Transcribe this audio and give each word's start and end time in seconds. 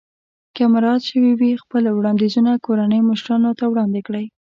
که 0.55 0.63
مراعات 0.73 1.03
شوي 1.09 1.31
وي 1.39 1.51
خپل 1.63 1.83
وړاندیزونه 1.97 2.51
کورنۍ 2.65 2.99
مشرانو 3.09 3.49
ته 3.59 3.65
وړاندې 3.71 3.99
کړئ. 4.07 4.25